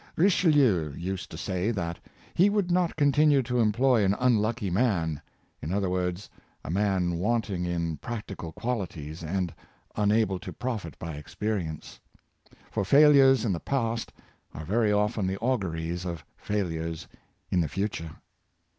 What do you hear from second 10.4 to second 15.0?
profit by experience; for failures in the past are very